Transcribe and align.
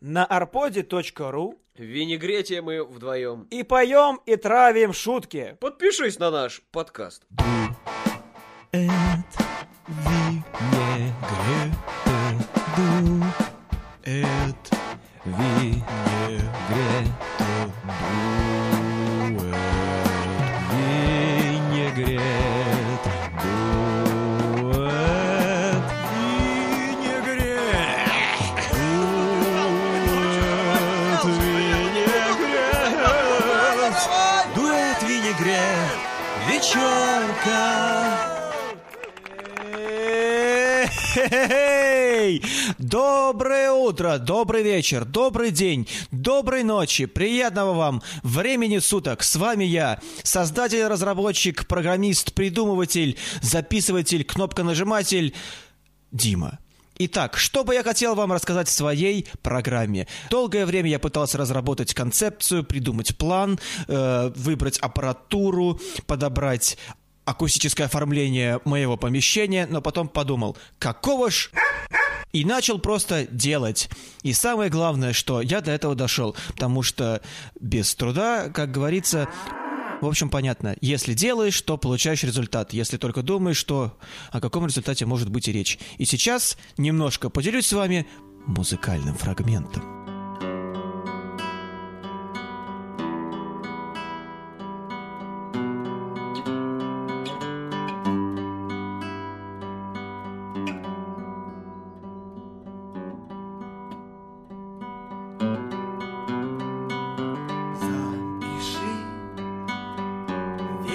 на 0.00 0.24
arpodi.ru 0.26 1.58
В 1.76 1.82
винегрете 1.82 2.62
мы 2.62 2.84
вдвоем. 2.84 3.46
и 3.50 3.62
поем 3.62 4.20
и 4.26 4.36
травим 4.36 4.92
шутки. 4.92 5.56
Подпишись 5.60 6.18
на 6.18 6.30
наш 6.30 6.62
подкаст. 6.72 7.22
Эт 8.72 8.90
винегрет 9.88 11.74
Вечерка. 36.60 38.20
Доброе 42.78 43.72
утро, 43.72 44.18
добрый 44.18 44.62
вечер, 44.62 45.06
добрый 45.06 45.52
день, 45.52 45.88
доброй 46.10 46.62
ночи, 46.62 47.06
приятного 47.06 47.72
вам 47.72 48.02
времени 48.22 48.78
суток. 48.78 49.22
С 49.22 49.36
вами 49.36 49.64
я, 49.64 50.00
создатель, 50.22 50.84
разработчик, 50.86 51.66
программист, 51.66 52.34
придумыватель, 52.34 53.16
записыватель, 53.40 54.24
кнопконажиматель 54.24 55.34
Дима. 56.12 56.58
Итак, 57.02 57.38
что 57.38 57.64
бы 57.64 57.72
я 57.72 57.82
хотел 57.82 58.14
вам 58.14 58.30
рассказать 58.30 58.68
в 58.68 58.72
своей 58.72 59.26
программе? 59.40 60.06
Долгое 60.28 60.66
время 60.66 60.90
я 60.90 60.98
пытался 60.98 61.38
разработать 61.38 61.94
концепцию, 61.94 62.62
придумать 62.62 63.16
план, 63.16 63.58
э, 63.88 64.30
выбрать 64.36 64.76
аппаратуру, 64.76 65.80
подобрать 66.06 66.76
акустическое 67.24 67.86
оформление 67.86 68.60
моего 68.66 68.98
помещения, 68.98 69.66
но 69.66 69.80
потом 69.80 70.08
подумал, 70.08 70.58
какого 70.78 71.30
ж... 71.30 71.50
И 72.32 72.44
начал 72.44 72.78
просто 72.78 73.26
делать. 73.26 73.88
И 74.22 74.32
самое 74.34 74.70
главное, 74.70 75.12
что 75.12 75.40
я 75.40 75.60
до 75.62 75.72
этого 75.72 75.96
дошел, 75.96 76.36
потому 76.48 76.82
что 76.82 77.22
без 77.58 77.92
труда, 77.94 78.50
как 78.50 78.70
говорится, 78.70 79.26
в 80.00 80.06
общем, 80.06 80.30
понятно. 80.30 80.76
Если 80.80 81.14
делаешь, 81.14 81.60
то 81.60 81.76
получаешь 81.76 82.22
результат. 82.22 82.72
Если 82.72 82.96
только 82.96 83.22
думаешь, 83.22 83.56
что 83.56 83.98
о 84.30 84.40
каком 84.40 84.66
результате 84.66 85.06
может 85.06 85.30
быть 85.30 85.48
и 85.48 85.52
речь. 85.52 85.78
И 85.98 86.04
сейчас 86.04 86.56
немножко 86.78 87.30
поделюсь 87.30 87.66
с 87.66 87.72
вами 87.72 88.06
музыкальным 88.46 89.14
фрагментом. 89.14 89.99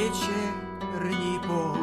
Вечерний 0.05 1.39
пот. 1.47 1.77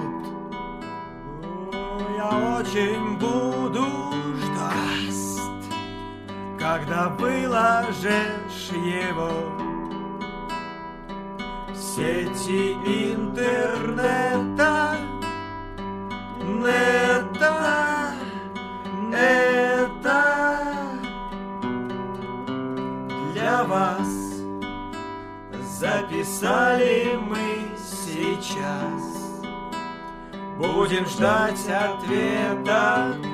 Я 2.17 2.31
очень 2.59 3.19
буду 3.19 3.87
ждать, 4.39 5.41
когда 6.59 7.09
выложишь 7.09 8.71
его 8.73 9.33
в 11.69 11.77
сети 11.77 12.75
интернета. 13.13 14.97
Нета, 16.63 18.15
это 19.13 20.21
для 23.33 23.65
вас 23.65 24.23
записали 25.81 27.19
мы 27.29 27.42
сейчас. 28.63 29.43
Будем 30.59 31.07
ждать 31.07 31.69
ответа. 31.69 33.32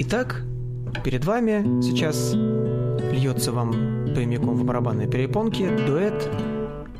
Итак, 0.00 0.42
перед 1.02 1.24
вами 1.24 1.82
сейчас 1.82 2.32
льется 2.32 3.50
вам 3.50 3.72
прямиком 4.14 4.54
в 4.54 4.64
барабанные 4.64 5.08
перепонки 5.08 5.68
дуэт 5.88 6.30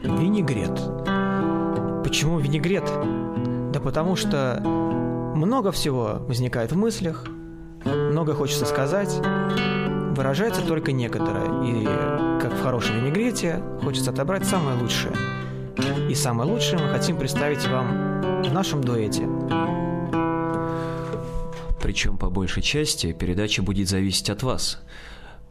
«Винегрет». 0.03 0.72
Почему 2.03 2.41
винегрет? 2.41 2.91
Да 3.72 3.78
потому 3.78 4.16
что 4.16 4.60
много 5.37 5.70
всего 5.70 6.25
возникает 6.26 6.72
в 6.72 6.76
мыслях, 6.76 7.25
много 7.84 8.34
хочется 8.34 8.66
сказать, 8.66 9.14
выражается 10.16 10.66
только 10.66 10.91
некоторое. 10.91 11.62
И, 11.64 11.84
как 12.42 12.53
в 12.53 12.62
хорошем 12.64 12.97
винегрете, 12.97 13.62
хочется 13.81 14.10
отобрать 14.10 14.44
самое 14.44 14.76
лучшее. 14.76 15.12
И 16.08 16.14
самое 16.16 16.50
лучшее 16.50 16.82
мы 16.82 16.88
хотим 16.88 17.16
представить 17.16 17.64
вам 17.69 18.42
в 18.42 18.53
нашем 18.53 18.82
дуэте. 18.82 19.28
Причем 21.80 22.16
по 22.16 22.28
большей 22.30 22.62
части 22.62 23.12
передача 23.12 23.62
будет 23.62 23.88
зависеть 23.88 24.30
от 24.30 24.42
вас. 24.42 24.80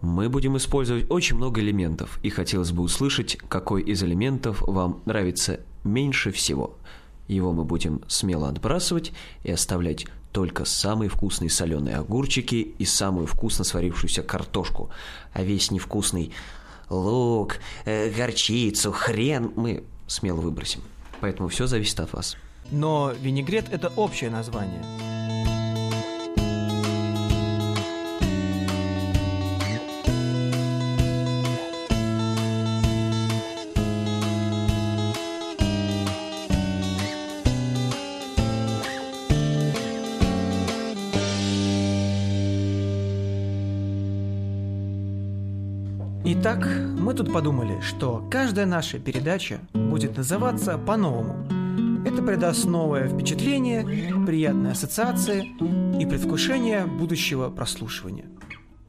Мы 0.02 0.30
будем 0.30 0.58
использовать 0.58 1.10
очень 1.10 1.38
много 1.38 1.62
элементов, 1.62 2.20
и 2.22 2.30
хотелось 2.30 2.72
бы 2.72 2.84
услышать, 2.84 3.38
какой 3.50 3.82
из 3.82 4.04
элементов 4.04 4.62
вам 4.62 5.02
нравится 5.06 5.62
меньше 5.84 6.32
всего. 6.32 6.78
Его 7.28 7.52
мы 7.52 7.64
будем 7.64 8.02
смело 8.08 8.50
отбрасывать 8.50 9.12
и 9.44 9.52
оставлять 9.52 10.06
только 10.32 10.66
самые 10.66 11.10
вкусные 11.10 11.50
соленые 11.50 11.98
огурчики 11.98 12.56
и 12.78 12.86
самую 12.86 13.26
вкусно 13.26 13.64
сварившуюся 13.64 14.22
картошку. 14.22 14.92
А 15.34 15.42
весь 15.42 15.72
невкусный 15.72 16.32
лук, 16.90 17.58
э, 17.86 18.12
горчицу, 18.12 18.92
хрен 18.92 19.52
мы 19.56 19.84
смело 20.06 20.40
выбросим. 20.40 20.82
Поэтому 21.22 21.50
все 21.50 21.66
зависит 21.66 22.00
от 22.00 22.14
вас. 22.14 22.38
Но 22.70 23.14
винегрет– 23.20 23.66
это 23.72 23.92
общее 23.96 24.30
название. 24.30 24.84
Итак, 46.50 46.66
мы 46.66 47.14
тут 47.14 47.34
подумали, 47.34 47.82
что 47.82 48.26
каждая 48.32 48.66
наша 48.66 49.00
передача 49.00 49.60
будет 49.74 50.16
называться 50.16 50.78
по-новому. 50.78 51.46
Это 52.08 52.22
придаст 52.24 52.64
новое 52.64 53.10
впечатление, 53.10 53.84
приятные 54.26 54.72
ассоциации 54.72 55.46
и 56.02 56.06
предвкушение 56.06 56.86
будущего 56.86 57.50
прослушивания. 57.50 58.28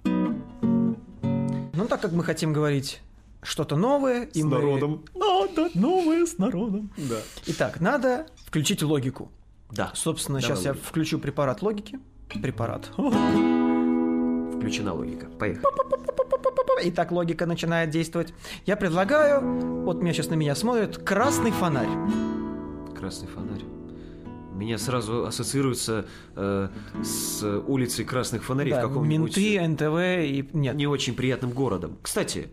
Но 0.05 1.87
так 1.88 2.00
как 2.00 2.12
мы 2.12 2.22
хотим 2.22 2.52
говорить 2.52 3.00
что-то 3.43 3.75
новое, 3.75 4.22
и 4.22 4.44
мы... 4.44 5.00
Надо 5.16 5.70
новое 5.75 6.26
с 6.26 6.38
народом. 6.38 6.93
Да. 6.96 7.16
Итак, 7.46 7.81
надо 7.81 8.28
включить 8.46 8.84
логику. 8.84 9.32
Да. 9.72 9.90
Собственно, 9.96 10.38
Давай 10.38 10.55
сейчас 10.55 10.64
я 10.64 10.70
логику. 10.70 10.87
включу 10.87 11.19
препарат 11.19 11.62
логики. 11.62 11.99
Препарат. 12.40 12.93
Включена 14.69 14.93
логика. 14.93 15.26
Поехали. 15.38 15.65
И 16.85 16.91
так 16.91 17.11
логика 17.11 17.47
начинает 17.47 17.88
действовать. 17.88 18.35
Я 18.67 18.76
предлагаю, 18.76 19.41
вот 19.85 20.03
меня 20.03 20.12
сейчас 20.12 20.29
на 20.29 20.35
меня 20.35 20.55
смотрят, 20.55 20.99
красный 20.99 21.53
фонарь. 21.53 21.88
Красный 22.94 23.29
фонарь. 23.29 23.62
Меня 24.55 24.76
сразу 24.76 25.25
ассоциируется 25.25 26.05
э, 26.37 26.69
с 27.03 27.43
улицей 27.67 28.05
красных 28.05 28.44
фонарей 28.44 28.75
Да, 28.75 28.81
в 28.85 28.88
каком-нибудь 28.88 29.37
менты, 29.37 29.69
НТВ 29.69 29.99
и... 30.29 30.50
Нет, 30.53 30.75
не 30.76 30.87
очень 30.87 31.15
приятным 31.15 31.53
городом. 31.53 31.97
Кстати, 32.03 32.50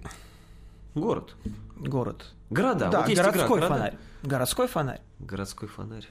город. 0.93 1.35
город. 1.75 2.33
Города. 2.49 2.89
Да, 2.89 2.99
вот 3.01 3.09
есть 3.09 3.19
игра, 3.19 3.31
городской 3.31 3.59
города. 3.59 3.75
фонарь. 3.75 3.97
Городской 4.23 4.67
фонарь. 4.67 5.01
Городской 5.19 5.67
фонарь. 5.67 6.07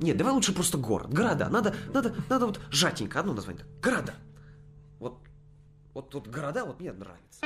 Нет, 0.00 0.16
давай 0.16 0.32
лучше 0.32 0.52
просто 0.52 0.78
город. 0.78 1.14
Города. 1.14 1.48
Надо, 1.48 1.74
надо, 1.94 2.12
надо 2.28 2.46
вот 2.46 2.60
жатенько 2.70 3.20
одно 3.20 3.34
название. 3.34 3.64
Города. 3.80 4.14
Вот, 5.94 6.14
вот 6.14 6.26
города 6.26 6.64
вот 6.64 6.80
мне 6.80 6.90
нравится. 6.92 7.40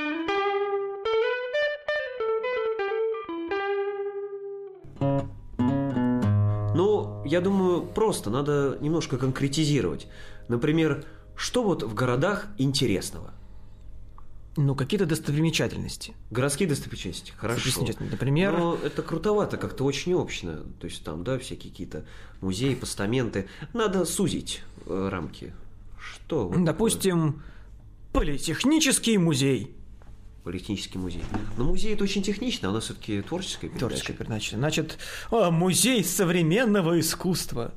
Ну, 6.74 7.24
я 7.24 7.40
думаю, 7.40 7.82
просто 7.82 8.30
надо 8.30 8.78
немножко 8.80 9.18
конкретизировать. 9.18 10.06
Например, 10.48 11.04
что 11.34 11.64
вот 11.64 11.82
в 11.82 11.92
городах 11.94 12.46
интересного? 12.56 13.32
Ну, 14.56 14.76
какие-то 14.76 15.06
достопримечательности. 15.06 16.14
Городские 16.30 16.68
достопримечательности, 16.68 17.32
хорошо. 17.36 17.64
Достопримечательности. 17.64 18.12
Например, 18.12 18.52
Но 18.56 18.76
это 18.76 19.02
крутовато, 19.02 19.56
как-то 19.56 19.84
очень 19.84 20.14
общно. 20.14 20.58
То 20.80 20.86
есть 20.86 21.02
там, 21.04 21.24
да, 21.24 21.38
всякие 21.38 21.72
какие-то 21.72 22.06
музеи, 22.40 22.74
постаменты. 22.74 23.48
Надо 23.74 24.04
сузить 24.04 24.62
э, 24.86 25.08
рамки. 25.10 25.52
Что? 25.98 26.48
вот 26.48 26.64
допустим, 26.64 27.42
политехнический 28.16 29.18
музей. 29.18 29.74
Политехнический 30.42 30.98
музей. 30.98 31.22
Но 31.58 31.64
музей 31.64 31.94
это 31.94 32.04
очень 32.04 32.22
технично, 32.22 32.70
а 32.70 32.72
нас 32.72 32.84
все-таки 32.84 33.20
творческая 33.20 33.68
передача. 33.68 33.88
Творческая 33.88 34.12
передача. 34.14 34.56
Значит, 34.56 34.98
а, 35.30 35.50
музей 35.50 36.02
современного 36.02 36.98
искусства. 36.98 37.74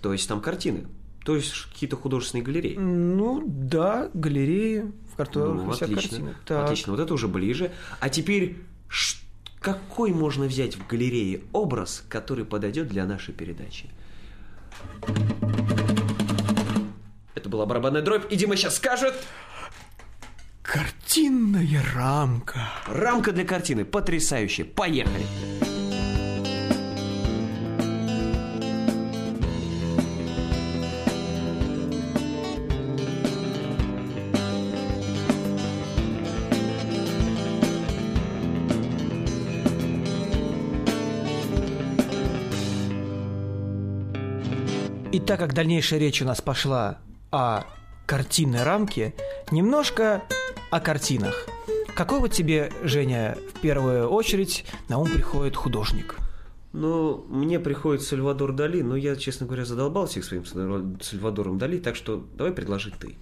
То 0.00 0.12
есть 0.12 0.28
там 0.28 0.40
картины. 0.40 0.86
То 1.24 1.34
есть 1.34 1.52
какие-то 1.72 1.96
художественные 1.96 2.44
галереи. 2.44 2.76
Ну, 2.76 3.42
да, 3.46 4.10
галереи, 4.14 4.92
в 5.12 5.16
которых 5.16 5.64
Ну, 5.64 5.70
отлично. 5.70 5.96
картины. 5.96 6.34
Так. 6.46 6.64
Отлично, 6.66 6.92
вот 6.92 7.00
это 7.00 7.12
уже 7.12 7.26
ближе. 7.26 7.72
А 7.98 8.08
теперь 8.08 8.58
какой 9.60 10.12
можно 10.12 10.46
взять 10.46 10.76
в 10.76 10.86
галерее 10.86 11.40
образ, 11.52 12.04
который 12.08 12.44
подойдет 12.44 12.88
для 12.88 13.06
нашей 13.06 13.34
передачи? 13.34 13.90
Это 17.34 17.48
была 17.48 17.66
барабанная 17.66 18.02
дробь, 18.02 18.30
и 18.32 18.36
Дима 18.36 18.56
сейчас 18.56 18.76
скажет. 18.76 19.14
Картинная 20.72 21.82
рамка. 21.96 22.60
Рамка 22.86 23.32
для 23.32 23.44
картины. 23.44 23.84
Потрясающе. 23.84 24.62
Поехали. 24.62 25.26
И 45.10 45.18
так 45.18 45.40
как 45.40 45.52
дальнейшая 45.52 45.98
речь 45.98 46.22
у 46.22 46.24
нас 46.24 46.40
пошла 46.40 46.98
о 47.32 47.64
картинной 48.06 48.62
рамке, 48.62 49.14
немножко 49.50 50.22
о 50.70 50.80
картинах. 50.80 51.46
Какой 51.94 52.20
вот 52.20 52.32
тебе, 52.32 52.72
Женя, 52.82 53.36
в 53.54 53.60
первую 53.60 54.08
очередь 54.08 54.64
на 54.88 54.98
ум 54.98 55.08
приходит 55.08 55.56
художник? 55.56 56.16
Ну, 56.72 57.24
мне 57.28 57.58
приходит 57.58 58.02
Сальвадор 58.02 58.52
Дали, 58.52 58.80
но 58.80 58.94
я, 58.94 59.16
честно 59.16 59.46
говоря, 59.46 59.64
задолбался 59.64 60.20
их 60.20 60.24
своим 60.24 60.44
Сальва- 60.44 61.02
Сальвадором 61.02 61.58
Дали, 61.58 61.78
так 61.78 61.96
что 61.96 62.24
давай 62.36 62.52
предложи 62.52 62.92
ты. 62.98 63.16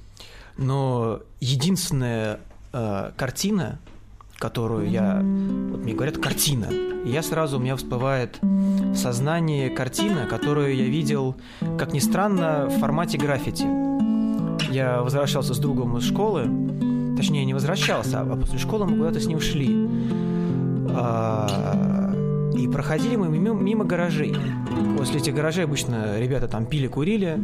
Но 0.58 1.22
единственная 1.40 2.40
э, 2.72 3.12
картина, 3.16 3.80
которую 4.36 4.90
я... 4.90 5.14
Вот 5.16 5.80
мне 5.80 5.94
говорят 5.94 6.18
картина. 6.18 6.66
И 7.04 7.10
я 7.10 7.22
сразу, 7.22 7.56
у 7.56 7.60
меня 7.60 7.76
всплывает 7.76 8.38
в 8.42 8.96
сознании 8.96 9.68
картина, 9.68 10.26
которую 10.26 10.76
я 10.76 10.84
видел, 10.84 11.36
как 11.78 11.92
ни 11.94 12.00
странно, 12.00 12.66
в 12.66 12.78
формате 12.78 13.16
граффити. 13.16 13.66
Я 14.70 15.00
возвращался 15.00 15.54
с 15.54 15.58
другом 15.58 15.96
из 15.96 16.04
школы, 16.04 16.44
точнее, 17.18 17.44
не 17.44 17.52
возвращался, 17.52 18.20
а 18.20 18.36
после 18.36 18.58
школы 18.58 18.86
мы 18.86 18.96
куда-то 18.96 19.18
с 19.18 19.26
ним 19.26 19.40
шли. 19.40 19.88
А, 20.90 22.14
И 22.56 22.68
проходили 22.68 23.16
мы 23.16 23.28
мимо, 23.28 23.84
гаражей. 23.84 24.36
После 24.96 25.18
этих 25.18 25.34
гаражей 25.34 25.64
обычно 25.64 26.20
ребята 26.20 26.46
там 26.46 26.64
пили, 26.64 26.86
курили, 26.86 27.36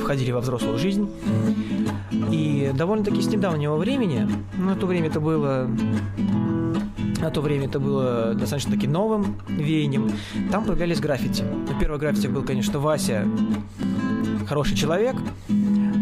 входили 0.00 0.30
во 0.30 0.40
взрослую 0.40 0.78
жизнь. 0.78 1.08
И 2.30 2.70
довольно-таки 2.72 3.20
с 3.20 3.26
недавнего 3.26 3.76
времени, 3.76 4.28
ну, 4.56 4.66
на 4.66 4.76
то 4.76 4.86
время 4.86 5.08
это 5.08 5.20
было... 5.20 5.68
На 7.20 7.30
то 7.30 7.40
время 7.40 7.66
это 7.66 7.78
было 7.78 8.34
достаточно 8.34 8.72
таки 8.72 8.86
новым 8.88 9.36
веянием. 9.48 10.10
Там 10.50 10.64
появлялись 10.64 11.00
граффити. 11.00 11.42
Ну, 11.42 11.78
первый 11.80 11.98
граффити 11.98 12.28
был, 12.28 12.42
конечно, 12.42 12.78
Вася, 12.78 13.26
хороший 14.48 14.76
человек. 14.76 15.16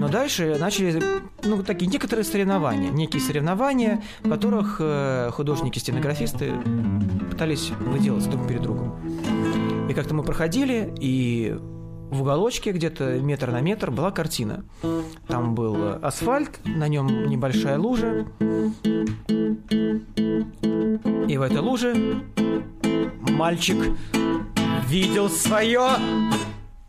Но 0.01 0.09
дальше 0.09 0.57
начали, 0.59 0.99
ну, 1.45 1.63
такие 1.63 1.87
некоторые 1.87 2.25
соревнования. 2.25 2.91
Некие 2.91 3.21
соревнования, 3.21 4.03
в 4.23 4.31
которых 4.31 4.79
э, 4.81 5.29
художники-стенографисты 5.31 6.55
пытались 7.31 7.69
выделаться 7.79 8.31
друг 8.31 8.49
перед 8.49 8.63
другом. 8.63 8.99
И 9.91 9.93
как-то 9.93 10.15
мы 10.15 10.23
проходили, 10.23 10.91
и 10.99 11.55
в 12.11 12.23
уголочке 12.23 12.73
где-то 12.73 13.21
метр 13.21 13.51
на 13.51 13.61
метр 13.61 13.91
была 13.91 14.11
картина. 14.11 14.65
Там 15.29 15.55
был 15.55 15.99
асфальт, 16.03 16.61
на 16.65 16.89
нем 16.89 17.29
небольшая 17.29 17.79
лужа. 17.79 18.25
И 21.29 21.37
в 21.37 21.43
этой 21.43 21.59
луже 21.59 22.25
мальчик 23.29 23.77
видел 24.89 25.29
свое 25.29 25.91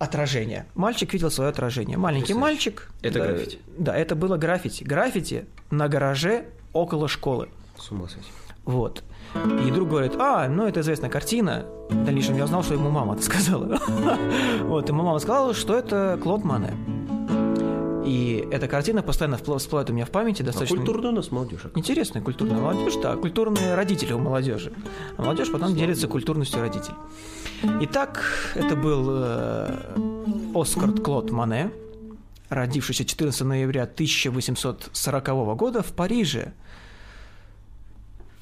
отражение. 0.01 0.65
Мальчик 0.73 1.13
видел 1.13 1.29
свое 1.29 1.49
отражение. 1.51 1.97
Маленький 1.97 2.33
мальчик. 2.33 2.91
Это 3.03 3.19
да, 3.19 3.25
граффити. 3.25 3.59
Да, 3.77 3.95
это 3.95 4.15
было 4.15 4.35
граффити. 4.37 4.83
Граффити 4.83 5.45
на 5.69 5.87
гараже 5.87 6.45
около 6.73 7.07
школы. 7.07 7.49
С 7.77 7.91
ума 7.91 8.07
сойти. 8.07 8.27
Вот. 8.65 9.03
И 9.65 9.71
друг 9.71 9.89
говорит, 9.89 10.13
а, 10.17 10.47
ну 10.49 10.65
это 10.65 10.81
известная 10.81 11.09
картина. 11.09 11.65
В 11.89 12.03
дальнейшем 12.03 12.35
я 12.35 12.45
узнал, 12.45 12.63
что 12.63 12.73
ему 12.73 12.89
мама 12.89 13.13
это 13.13 13.23
сказала. 13.23 13.79
Вот, 14.63 14.89
ему 14.89 15.03
мама 15.03 15.19
сказала, 15.19 15.53
что 15.53 15.77
это 15.77 16.17
Клод 16.21 16.43
Мане. 16.43 16.73
И 18.11 18.45
эта 18.51 18.67
картина 18.67 19.01
постоянно 19.01 19.37
всплывает 19.37 19.89
у 19.89 19.93
меня 19.93 20.05
в 20.05 20.09
памяти 20.09 20.41
А 20.41 20.45
достаточно... 20.45 20.75
культурная 20.75 21.11
у 21.11 21.15
нас 21.15 21.31
молодежь. 21.31 21.61
Интересная 21.75 22.21
культурная 22.21 22.59
молодежь, 22.59 22.95
да, 23.01 23.15
культурные 23.15 23.73
родители 23.73 24.11
у 24.11 24.19
молодежи. 24.19 24.73
А 25.15 25.21
молодежь 25.21 25.49
потом 25.49 25.73
делится 25.73 26.09
культурностью 26.09 26.59
родителей. 26.59 26.97
Итак, 27.83 28.25
это 28.55 28.75
был 28.75 29.07
э, 29.11 30.51
Оскар 30.53 30.91
Клод 30.91 31.31
Мане, 31.31 31.71
родившийся 32.49 33.05
14 33.05 33.43
ноября 33.43 33.83
1840 33.83 35.55
года 35.55 35.81
в 35.81 35.93
Париже. 35.93 36.51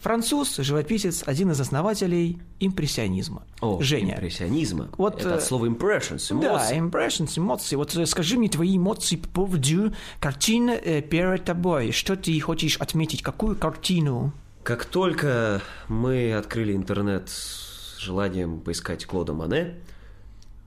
Француз, 0.01 0.56
живописец, 0.58 1.24
один 1.25 1.51
из 1.51 1.60
основателей 1.60 2.39
импрессионизма. 2.60 3.44
О, 3.60 3.82
Женя. 3.82 4.15
импрессионизма. 4.15 4.89
Вот, 4.98 5.20
это 5.20 5.29
э, 5.32 5.34
от 5.36 5.44
слова 5.44 5.65
impressions, 5.65 6.39
Да, 6.39 6.48
эмоции. 6.48 6.79
impressions, 6.79 7.38
эмоции. 7.38 7.75
Вот 7.75 7.96
э, 7.96 8.06
скажи 8.06 8.38
мне 8.38 8.48
твои 8.48 8.77
эмоции 8.77 9.18
по 9.18 9.27
поводу 9.27 9.94
картины 10.22 10.72
э, 10.72 11.01
перед 11.01 11.44
тобой. 11.44 11.91
Что 11.91 12.15
ты 12.15 12.39
хочешь 12.39 12.77
отметить? 12.77 13.22
Какую 13.24 13.58
картину? 13.58 14.32
Как 14.63 14.86
только 14.86 15.62
мы 15.88 16.34
открыли 16.34 16.74
интернет 16.75 17.27
с 17.29 17.98
желанием 18.00 18.62
поискать 18.62 19.06
Клода 19.06 19.34
Мане, 19.34 19.75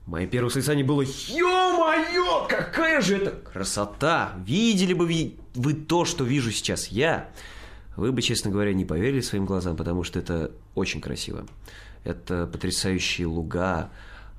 мое 0.05 0.27
первое 0.27 0.47
восклицание 0.47 0.85
было 0.85 1.01
«Ё-моё, 1.01 2.45
какая 2.47 3.01
же 3.01 3.17
это 3.17 3.31
красота! 3.31 4.33
Видели 4.45 4.93
бы 4.93 5.33
вы 5.55 5.73
то, 5.73 6.05
что 6.05 6.23
вижу 6.23 6.51
сейчас 6.51 6.87
я!» 6.89 7.29
Вы 7.95 8.11
бы, 8.11 8.21
честно 8.21 8.49
говоря, 8.49 8.73
не 8.73 8.85
поверили 8.85 9.21
своим 9.21 9.45
глазам, 9.45 9.75
потому 9.75 10.03
что 10.03 10.19
это 10.19 10.51
очень 10.75 11.01
красиво. 11.01 11.45
Это 12.03 12.47
потрясающие 12.47 13.27
луга, 13.27 13.91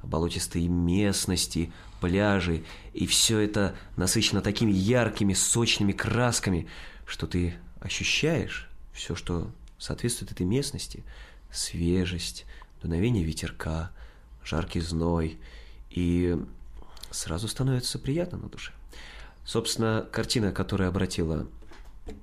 болотистые 0.02 0.68
местности, 0.68 1.72
пляжи, 2.00 2.64
и 2.92 3.06
все 3.06 3.38
это 3.38 3.74
насыщено 3.96 4.42
такими 4.42 4.72
яркими, 4.72 5.34
сочными 5.34 5.92
красками, 5.92 6.66
что 7.06 7.26
ты 7.26 7.54
ощущаешь 7.80 8.68
все, 8.92 9.14
что 9.14 9.50
соответствует 9.78 10.32
этой 10.32 10.46
местности. 10.46 11.04
Свежесть, 11.50 12.46
дуновение 12.82 13.24
ветерка, 13.24 13.92
жаркий 14.44 14.80
зной, 14.80 15.38
и 15.90 16.36
сразу 17.10 17.48
становится 17.48 17.98
приятно 17.98 18.38
на 18.38 18.48
душе. 18.48 18.72
Собственно, 19.44 20.06
картина, 20.10 20.52
которая 20.52 20.88
обратила 20.88 21.46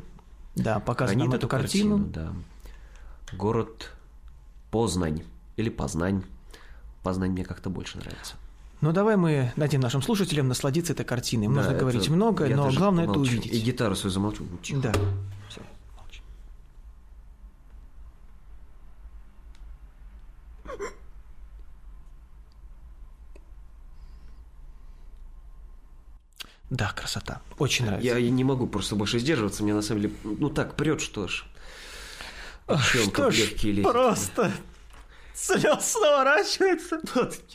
Да, 0.54 0.78
показывает 0.80 1.18
нам 1.28 1.32
эту 1.32 1.48
картину. 1.48 1.98
да. 1.98 2.32
Город 3.32 3.90
Познань 4.70 5.22
или 5.56 5.68
Познань. 5.70 6.22
Познань 7.02 7.30
мне 7.32 7.44
как-то 7.44 7.70
больше 7.70 7.98
нравится. 7.98 8.34
Ну, 8.82 8.92
давай 8.92 9.16
мы 9.16 9.52
дадим 9.56 9.80
нашим 9.80 10.02
слушателям 10.02 10.46
насладиться 10.48 10.92
этой 10.92 11.04
картиной. 11.04 11.48
Можно 11.48 11.72
Да, 11.72 11.78
говорить 11.78 12.02
это- 12.02 12.12
много, 12.12 12.46
я 12.46 12.56
но 12.56 12.70
главное 12.70 13.04
это 13.04 13.12
помолчу. 13.14 13.32
увидеть. 13.32 13.52
И 13.52 13.58
гитару 13.60 13.96
свою 13.96 14.12
замолчу. 14.12 14.44
Тихо. 14.62 14.80
Да. 14.80 14.92
Всё, 15.48 15.60
Да, 26.70 26.92
красота. 26.92 27.40
Очень 27.58 27.86
нравится. 27.86 28.18
Я, 28.18 28.30
не 28.30 28.44
могу 28.44 28.66
просто 28.66 28.96
больше 28.96 29.18
сдерживаться, 29.18 29.62
мне 29.62 29.72
на 29.72 29.82
самом 29.82 30.02
деле, 30.02 30.14
ну 30.24 30.50
так 30.50 30.74
прет, 30.74 31.00
что 31.00 31.28
ж. 31.28 31.44
Что 32.66 33.30
ж, 33.30 33.54
просто 33.82 34.52
слез 35.32 35.96
наворачивается. 36.00 37.00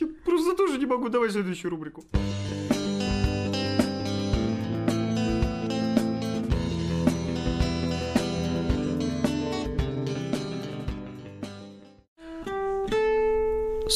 Я 0.00 0.06
просто 0.24 0.56
тоже 0.56 0.78
не 0.78 0.86
могу. 0.86 1.10
Давай 1.10 1.30
следующую 1.30 1.70
рубрику. 1.70 2.04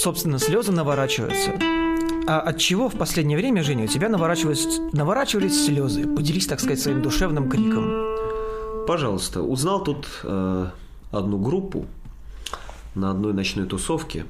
Собственно, 0.02 0.38
слезы 0.38 0.72
наворачиваются. 0.72 1.52
А 2.28 2.40
от 2.40 2.58
чего 2.58 2.88
в 2.88 2.96
последнее 2.96 3.38
время, 3.38 3.62
Женя, 3.62 3.84
у 3.84 3.86
тебя 3.86 4.08
наворачивались, 4.08 4.78
наворачивались 4.92 5.64
слезы? 5.64 6.06
Поделись, 6.06 6.46
так 6.46 6.60
сказать, 6.60 6.80
своим 6.80 7.02
душевным 7.02 7.48
криком. 7.48 8.86
Пожалуйста, 8.86 9.42
узнал 9.42 9.82
тут 9.82 10.06
э, 10.22 10.66
одну 11.12 11.38
группу 11.38 11.86
на 12.94 13.10
одной 13.10 13.32
ночной 13.32 13.66
тусовке 13.66 14.26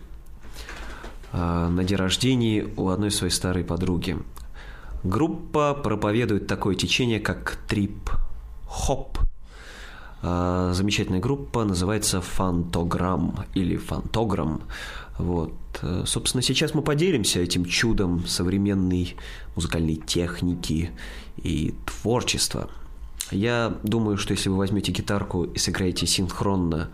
э, 1.32 1.68
на 1.68 1.84
день 1.84 1.96
рождения 1.96 2.68
у 2.76 2.88
одной 2.88 3.10
своей 3.10 3.32
старой 3.32 3.64
подруги. 3.64 4.18
Группа 5.02 5.74
проповедует 5.74 6.46
такое 6.46 6.74
течение, 6.74 7.18
как 7.18 7.58
трип-хоп. 7.68 9.18
Э, 10.26 10.72
замечательная 10.74 11.20
группа, 11.20 11.64
называется 11.64 12.20
Фантограмм 12.20 13.44
или 13.54 13.76
Фантограмм. 13.76 14.62
Вот. 15.18 15.52
Э, 15.82 16.02
Собственно, 16.04 16.42
сейчас 16.42 16.74
мы 16.74 16.82
поделимся 16.82 17.40
этим 17.40 17.64
чудом 17.64 18.26
современной 18.26 19.14
музыкальной 19.54 19.94
техники 19.94 20.90
и 21.36 21.74
творчества. 21.84 22.68
Я 23.30 23.76
думаю, 23.84 24.16
что 24.16 24.32
если 24.32 24.48
вы 24.48 24.56
возьмете 24.56 24.90
гитарку 24.90 25.44
и 25.44 25.58
сыграете 25.58 26.06
синхронно 26.06 26.88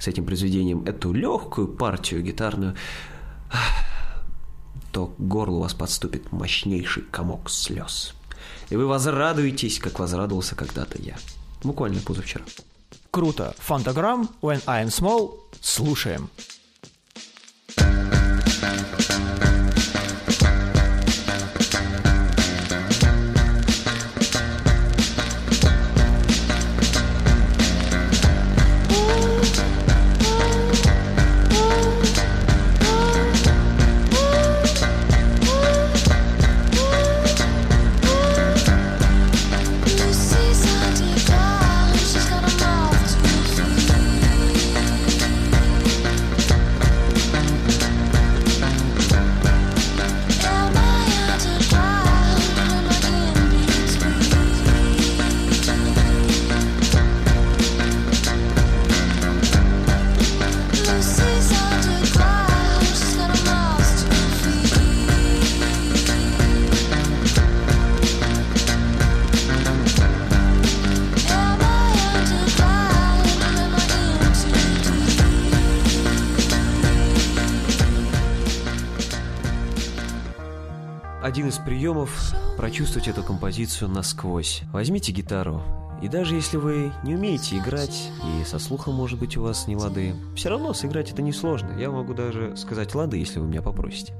с 0.00 0.08
этим 0.08 0.24
произведением 0.24 0.82
эту 0.84 1.12
легкую 1.12 1.68
партию 1.68 2.22
гитарную, 2.22 2.74
то 4.92 5.06
к 5.06 5.20
горлу 5.20 5.60
вас 5.60 5.74
подступит 5.74 6.32
мощнейший 6.32 7.04
комок 7.04 7.50
слез. 7.50 8.14
И 8.70 8.76
вы 8.76 8.86
возрадуетесь, 8.86 9.78
как 9.78 10.00
возрадовался 10.00 10.56
когда-то 10.56 11.00
я. 11.00 11.16
Буквально 11.64 12.00
позавчера. 12.00 12.44
Круто. 13.10 13.54
Фантаграмм, 13.58 14.28
When 14.42 14.62
I 14.66 14.84
Am 14.84 14.88
Small. 14.88 15.32
Слушаем. 15.60 16.30
Lucy 16.36 16.53
Один 81.24 81.48
из 81.48 81.56
приемов– 81.56 82.34
прочувствовать 82.58 83.08
эту 83.08 83.22
композицию 83.22 83.88
насквозь. 83.88 84.60
Возьмите 84.74 85.10
гитару, 85.10 85.62
и 86.02 86.08
даже 86.08 86.34
если 86.34 86.58
вы 86.58 86.92
не 87.02 87.14
умеете 87.14 87.56
играть, 87.56 88.10
и 88.22 88.44
со 88.44 88.58
слухом, 88.58 88.92
может 88.94 89.18
быть, 89.18 89.34
у 89.38 89.42
вас 89.42 89.66
не 89.66 89.74
лады, 89.74 90.14
все 90.36 90.50
равно 90.50 90.74
сыграть 90.74 91.12
это 91.12 91.22
несложно. 91.22 91.80
Я 91.80 91.90
могу 91.90 92.12
даже 92.12 92.54
сказать 92.58 92.94
лады, 92.94 93.16
если 93.16 93.38
вы 93.38 93.46
меня 93.46 93.62
попросите. 93.62 94.12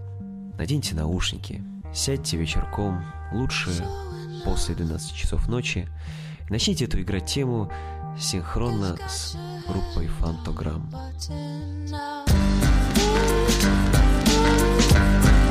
Наденьте 0.57 0.95
наушники, 0.95 1.63
сядьте 1.93 2.39
вечерком, 2.39 3.05
лучше 3.35 3.87
после 4.47 4.75
12 4.75 5.15
часов 5.15 5.47
ночи, 5.47 5.87
и 6.49 6.51
начните 6.51 6.87
эту 6.87 7.03
играть 7.03 7.27
тему 7.27 7.71
синхронно 8.19 8.97
с 9.07 9.37
группой 9.69 10.07
Фантограмм. 10.07 10.91
between? 11.19 11.91
Lucy 14.95 15.44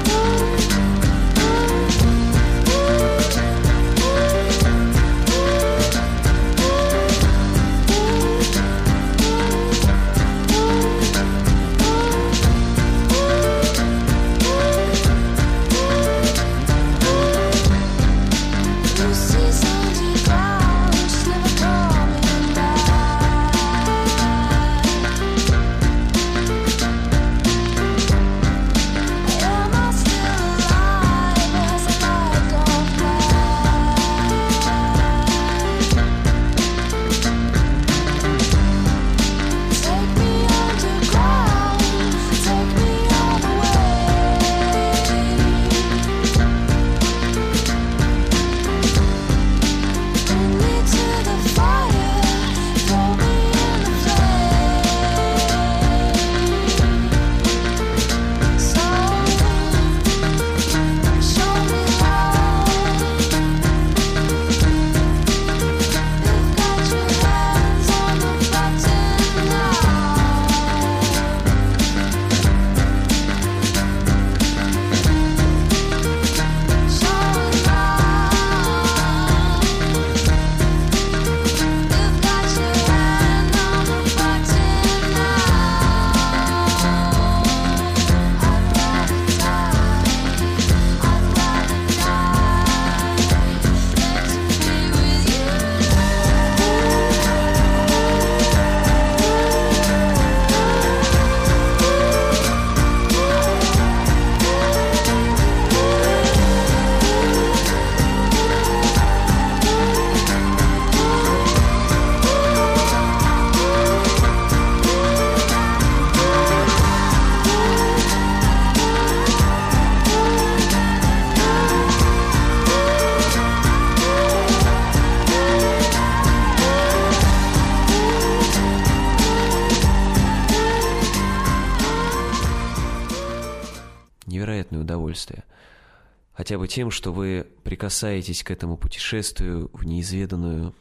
Хотя 136.33 136.57
бы 136.57 136.67
тем, 136.67 136.89
что 136.89 137.11
вы 137.13 137.47
прикасаетесь 137.63 138.43
к 138.43 138.51
этому 138.51 138.75
путешествию 138.75 139.69
в 139.73 139.85
неизведанную 139.85 140.73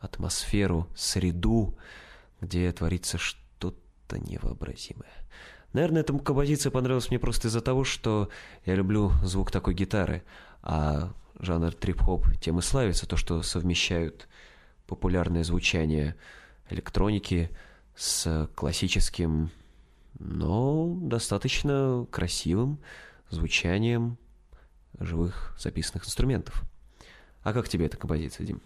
атмосферу, 0.00 0.88
среду, 0.96 1.76
где 2.40 2.72
творится 2.72 3.18
что-то 3.18 4.18
невообразимое. 4.18 5.12
Наверное, 5.72 6.00
эта 6.00 6.12
композиция 6.18 6.70
понравилась 6.70 7.10
мне 7.10 7.20
просто 7.20 7.48
из-за 7.48 7.60
того, 7.60 7.84
что 7.84 8.28
я 8.64 8.74
люблю 8.74 9.12
звук 9.22 9.52
такой 9.52 9.74
гитары, 9.74 10.24
а 10.62 11.12
жанр 11.38 11.72
трип-хоп 11.72 12.26
тем 12.40 12.58
и 12.58 12.62
славится, 12.62 13.06
то, 13.06 13.16
что 13.16 13.42
совмещают 13.42 14.28
популярное 14.88 15.44
звучание 15.44 16.16
электроники 16.68 17.50
с 17.94 18.48
классическим, 18.56 19.50
но 20.18 20.92
достаточно 21.00 22.06
красивым 22.10 22.80
звучанием 23.28 24.18
живых 25.00 25.54
записанных 25.58 26.06
инструментов. 26.06 26.62
А 27.42 27.52
как 27.52 27.68
тебе 27.68 27.86
эта 27.86 27.96
композиция, 27.96 28.46
Дим? 28.46 28.60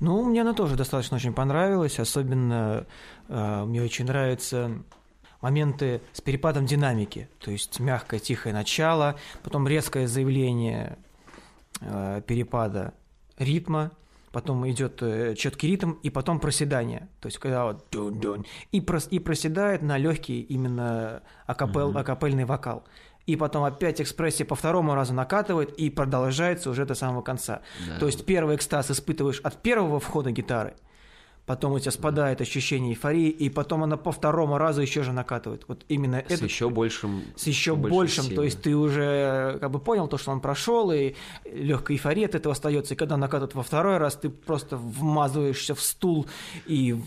Ну, 0.00 0.24
мне 0.24 0.42
она 0.42 0.52
тоже 0.52 0.76
достаточно 0.76 1.16
очень 1.16 1.32
понравилась, 1.32 1.98
особенно 1.98 2.86
э, 3.28 3.64
мне 3.64 3.82
очень 3.82 4.04
нравятся 4.06 4.70
моменты 5.40 6.00
с 6.12 6.20
перепадом 6.20 6.66
динамики, 6.66 7.28
то 7.38 7.50
есть 7.50 7.80
мягкое, 7.80 8.20
тихое 8.20 8.54
начало, 8.54 9.16
потом 9.42 9.66
резкое 9.66 10.06
заявление 10.06 10.98
э, 11.80 12.22
перепада 12.26 12.94
ритма, 13.38 13.90
потом 14.30 14.68
идет 14.70 15.02
э, 15.02 15.34
четкий 15.34 15.68
ритм, 15.68 15.92
и 16.02 16.10
потом 16.10 16.38
проседание, 16.38 17.08
то 17.20 17.26
есть 17.26 17.38
когда 17.38 17.64
вот 17.64 17.84
дун-дун, 17.90 18.46
и, 18.70 18.80
прос, 18.80 19.08
и 19.10 19.18
проседает 19.18 19.82
на 19.82 19.98
легкий 19.98 20.40
именно 20.40 21.22
акапел, 21.46 21.96
акапельный 21.96 22.44
вокал. 22.44 22.84
И 23.26 23.36
потом 23.36 23.64
опять 23.64 24.00
экспрессия 24.00 24.44
по 24.44 24.54
второму 24.54 24.94
разу 24.94 25.14
накатывает 25.14 25.72
и 25.78 25.90
продолжается 25.90 26.70
уже 26.70 26.84
до 26.84 26.94
самого 26.94 27.22
конца. 27.22 27.62
Да. 27.88 27.98
То 28.00 28.06
есть 28.06 28.24
первый 28.26 28.56
экстаз 28.56 28.90
испытываешь 28.90 29.40
от 29.40 29.62
первого 29.62 30.00
входа 30.00 30.32
гитары, 30.32 30.74
потом 31.46 31.72
у 31.72 31.78
тебя 31.78 31.90
спадает 31.90 32.40
ощущение 32.40 32.92
эйфории, 32.92 33.28
и 33.28 33.48
потом 33.48 33.84
она 33.84 33.96
по 33.96 34.12
второму 34.12 34.58
разу 34.58 34.80
еще 34.80 35.02
же 35.02 35.12
накатывает. 35.12 35.64
Вот 35.68 35.84
именно 35.88 36.24
С 36.28 36.32
это 36.32 36.44
еще 36.44 36.68
большим... 36.68 37.22
с 37.36 37.46
еще 37.46 37.76
большим, 37.76 38.24
то 38.24 38.30
силой. 38.30 38.44
есть 38.46 38.62
ты 38.62 38.76
уже 38.76 39.58
как 39.60 39.70
бы 39.70 39.78
понял 39.78 40.08
то, 40.08 40.18
что 40.18 40.32
он 40.32 40.40
прошел, 40.40 40.90
и 40.92 41.14
легкая 41.44 41.96
эйфория 41.96 42.26
от 42.26 42.34
этого 42.34 42.52
остается, 42.52 42.94
и 42.94 42.96
когда 42.96 43.16
накатывает 43.16 43.54
во 43.54 43.62
второй 43.62 43.98
раз, 43.98 44.16
ты 44.16 44.30
просто 44.30 44.76
вмазываешься 44.76 45.74
в 45.74 45.80
стул 45.80 46.26
и... 46.66 47.00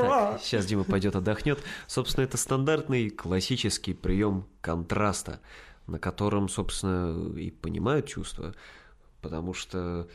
Так, 0.00 0.40
сейчас 0.40 0.66
Дима 0.66 0.84
пойдет 0.84 1.16
отдохнет. 1.16 1.58
Собственно, 1.86 2.24
это 2.24 2.36
стандартный 2.36 3.10
классический 3.10 3.94
прием 3.94 4.46
контраста, 4.60 5.40
на 5.86 5.98
котором, 5.98 6.48
собственно, 6.48 7.36
и 7.36 7.50
понимают 7.50 8.06
чувства, 8.06 8.54
потому 9.22 9.54
что 9.54 10.08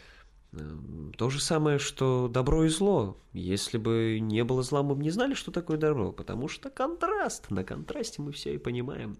э, 0.54 0.78
то 1.18 1.30
же 1.30 1.42
самое, 1.42 1.80
что 1.80 2.30
добро 2.30 2.64
и 2.64 2.70
зло. 2.70 3.18
Если 3.34 3.78
бы 3.78 4.20
не 4.22 4.44
было 4.44 4.64
зла, 4.64 4.84
мы 4.84 4.96
бы 4.96 5.04
не 5.04 5.12
знали, 5.12 5.34
что 5.34 5.52
такое 5.52 5.78
добро, 5.78 6.12
потому 6.14 6.48
что 6.48 6.70
контраст. 6.70 7.52
На 7.52 7.64
контрасте 7.64 8.22
мы 8.22 8.32
все 8.32 8.56
и 8.56 8.58
понимаем. 8.58 9.18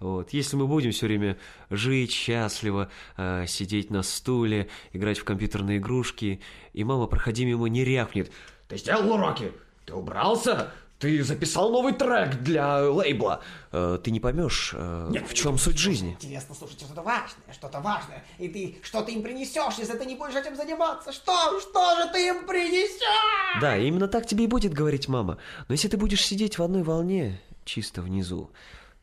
Вот. 0.00 0.32
Если 0.32 0.56
мы 0.56 0.66
будем 0.66 0.92
все 0.92 1.06
время 1.06 1.38
жить 1.70 2.12
счастливо, 2.12 2.90
э, 3.16 3.46
сидеть 3.46 3.90
на 3.90 4.02
стуле, 4.02 4.68
играть 4.92 5.18
в 5.18 5.24
компьютерные 5.24 5.78
игрушки, 5.78 6.40
и 6.72 6.84
мама, 6.84 7.06
проходи 7.06 7.44
мимо, 7.44 7.68
не 7.68 7.84
рявкнет. 7.84 8.30
Ты 8.68 8.76
сделал 8.76 9.10
уроки? 9.12 9.52
Ты 9.86 9.94
убрался? 9.94 10.70
Ты 10.98 11.22
записал 11.22 11.70
новый 11.70 11.94
трек 11.94 12.42
для 12.42 12.82
лейбла? 12.90 13.40
Э, 13.70 13.98
ты 14.02 14.10
не 14.10 14.18
поймешь, 14.18 14.72
э, 14.74 15.12
в 15.28 15.32
чем 15.32 15.56
суть 15.56 15.78
жизни. 15.78 16.12
Интересно 16.12 16.56
слушать 16.56 16.80
что-то 16.80 17.02
важное, 17.02 17.52
что-то 17.52 17.80
важное. 17.80 18.24
И 18.38 18.48
ты 18.48 18.78
что 18.82 19.02
ты 19.02 19.12
им 19.12 19.22
принесешь, 19.22 19.78
если 19.78 19.96
ты 19.96 20.04
не 20.04 20.16
будешь 20.16 20.34
этим 20.34 20.56
заниматься? 20.56 21.12
Что? 21.12 21.60
Что 21.60 21.96
же 21.96 22.10
ты 22.12 22.26
им 22.26 22.46
принесешь? 22.46 23.60
Да, 23.60 23.78
именно 23.78 24.08
так 24.08 24.26
тебе 24.26 24.44
и 24.44 24.48
будет 24.48 24.74
говорить 24.74 25.08
мама. 25.08 25.38
Но 25.68 25.74
если 25.74 25.86
ты 25.86 25.96
будешь 25.96 26.26
сидеть 26.26 26.58
в 26.58 26.62
одной 26.62 26.82
волне, 26.82 27.40
чисто 27.64 28.02
внизу, 28.02 28.50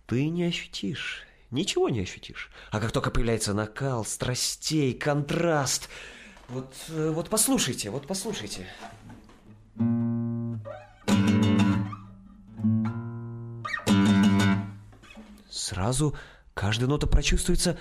ты 0.06 0.28
не 0.28 0.44
ощутишь, 0.44 1.24
ничего 1.50 1.88
не 1.88 2.02
ощутишь. 2.02 2.52
А 2.72 2.82
как 2.82 2.92
только 2.92 3.10
появляется 3.10 3.54
накал, 3.54 4.04
страстей, 4.06 4.94
контраст... 4.94 5.90
Вот, 6.50 6.76
э, 6.90 7.10
вот 7.10 7.30
послушайте, 7.30 7.90
вот 7.90 8.06
послушайте. 8.06 8.68
Сразу 15.50 16.16
каждая 16.54 16.88
нота 16.90 17.08
прочувствуется 17.08 17.78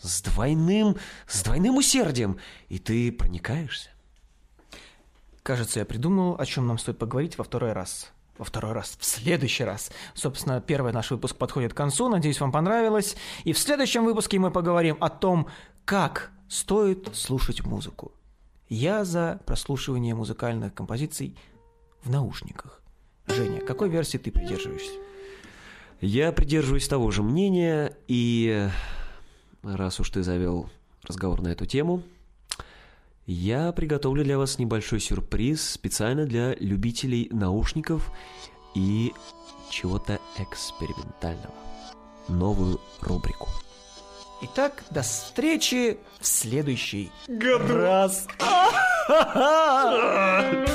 с 0.00 0.22
двойным, 0.22 0.96
с 1.26 1.42
двойным 1.42 1.76
усердием, 1.76 2.38
и 2.68 2.78
ты 2.78 3.10
проникаешься. 3.12 3.90
Кажется, 5.42 5.78
я 5.80 5.86
придумал, 5.86 6.36
о 6.38 6.44
чем 6.44 6.66
нам 6.66 6.78
стоит 6.78 6.98
поговорить 6.98 7.38
во 7.38 7.44
второй 7.44 7.72
раз. 7.72 8.12
Во 8.36 8.44
второй 8.44 8.72
раз, 8.72 8.96
в 9.00 9.04
следующий 9.04 9.64
раз. 9.64 9.90
Собственно, 10.14 10.60
первый 10.60 10.92
наш 10.92 11.10
выпуск 11.10 11.36
подходит 11.36 11.72
к 11.72 11.76
концу. 11.76 12.08
Надеюсь, 12.08 12.40
вам 12.40 12.52
понравилось. 12.52 13.16
И 13.44 13.52
в 13.52 13.58
следующем 13.58 14.04
выпуске 14.04 14.38
мы 14.38 14.50
поговорим 14.50 14.96
о 15.00 15.08
том, 15.08 15.48
как 15.84 16.30
стоит 16.48 17.08
слушать 17.16 17.64
музыку. 17.64 18.12
Я 18.68 19.04
за 19.04 19.40
прослушивание 19.46 20.14
музыкальных 20.14 20.74
композиций 20.74 21.36
в 22.02 22.10
наушниках. 22.10 22.82
Женя, 23.26 23.60
какой 23.60 23.88
версии 23.88 24.18
ты 24.18 24.30
придерживаешься? 24.30 24.92
Я 26.00 26.32
придерживаюсь 26.32 26.86
того 26.86 27.10
же 27.10 27.22
мнения, 27.22 27.96
и 28.06 28.68
раз 29.62 30.00
уж 30.00 30.10
ты 30.10 30.22
завел 30.22 30.70
разговор 31.02 31.40
на 31.40 31.48
эту 31.48 31.66
тему, 31.66 32.02
я 33.26 33.72
приготовлю 33.72 34.24
для 34.24 34.38
вас 34.38 34.58
небольшой 34.58 35.00
сюрприз 35.00 35.72
специально 35.72 36.24
для 36.24 36.54
любителей 36.54 37.28
наушников 37.30 38.10
и 38.74 39.12
чего-то 39.70 40.18
экспериментального. 40.38 41.54
Новую 42.28 42.80
рубрику. 43.00 43.48
Итак, 44.40 44.84
до 44.90 45.02
встречи 45.02 45.98
в 46.20 46.26
следующий 46.26 47.10
раз. 47.28 48.26
раз. 49.08 50.68